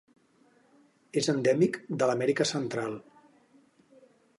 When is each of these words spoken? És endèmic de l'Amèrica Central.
És 1.21 1.29
endèmic 1.35 1.79
de 2.03 2.09
l'Amèrica 2.11 2.51
Central. 2.57 3.01